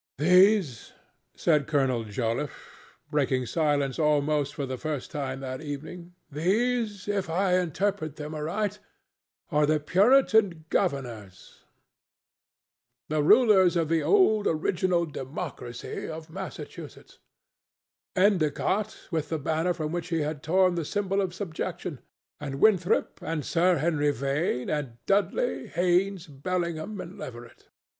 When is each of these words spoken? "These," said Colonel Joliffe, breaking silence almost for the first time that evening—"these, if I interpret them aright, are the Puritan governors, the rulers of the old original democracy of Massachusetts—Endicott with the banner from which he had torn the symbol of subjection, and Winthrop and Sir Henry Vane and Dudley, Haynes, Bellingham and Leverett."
"These," 0.17 0.93
said 1.35 1.67
Colonel 1.67 2.05
Joliffe, 2.05 2.95
breaking 3.11 3.45
silence 3.45 3.99
almost 3.99 4.55
for 4.55 4.65
the 4.65 4.75
first 4.79 5.11
time 5.11 5.41
that 5.41 5.61
evening—"these, 5.61 7.07
if 7.07 7.29
I 7.29 7.53
interpret 7.59 8.15
them 8.15 8.33
aright, 8.33 8.79
are 9.51 9.67
the 9.67 9.79
Puritan 9.79 10.65
governors, 10.69 11.65
the 13.09 13.21
rulers 13.21 13.75
of 13.75 13.89
the 13.89 14.01
old 14.01 14.47
original 14.47 15.05
democracy 15.05 16.07
of 16.07 16.31
Massachusetts—Endicott 16.31 18.97
with 19.11 19.29
the 19.29 19.37
banner 19.37 19.73
from 19.75 19.91
which 19.91 20.07
he 20.07 20.21
had 20.21 20.41
torn 20.41 20.73
the 20.73 20.83
symbol 20.83 21.21
of 21.21 21.31
subjection, 21.31 21.99
and 22.39 22.55
Winthrop 22.55 23.19
and 23.21 23.45
Sir 23.45 23.77
Henry 23.77 24.09
Vane 24.09 24.67
and 24.67 24.97
Dudley, 25.05 25.67
Haynes, 25.67 26.25
Bellingham 26.25 26.99
and 26.99 27.19
Leverett." 27.19 27.67